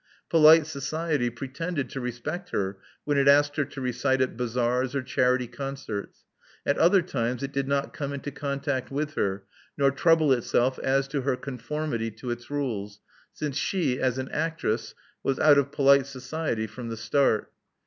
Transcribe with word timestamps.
Polite 0.31 0.65
society 0.65 1.29
pretended 1.29 1.87
to 1.91 2.01
respect 2.01 2.49
her 2.49 2.79
when 3.05 3.19
it 3.19 3.27
asked 3.27 3.55
her 3.57 3.65
to 3.65 3.79
recite 3.81 4.19
at 4.19 4.35
bazaars 4.35 4.95
or 4.95 5.03
charity 5.03 5.45
con 5.45 5.75
certs: 5.75 6.23
at 6.65 6.75
other 6.79 7.03
times 7.03 7.43
it 7.43 7.51
did 7.51 7.67
not 7.67 7.93
come 7.93 8.11
into 8.11 8.31
contact 8.31 8.89
with 8.89 9.13
her, 9.13 9.43
nor 9.77 9.91
trouble 9.91 10.33
itself 10.33 10.79
as 10.79 11.07
to 11.07 11.21
her 11.21 11.35
conformity 11.35 12.09
to 12.09 12.31
its 12.31 12.49
rules, 12.49 12.99
since 13.31 13.55
she, 13.57 13.99
as 13.99 14.17
an 14.17 14.29
actress, 14.29 14.95
was 15.21 15.37
out 15.37 15.59
of 15.59 15.71
polite 15.71 16.07
society 16.07 16.65
from 16.65 16.89
the 16.89 16.97
start. 16.97 17.53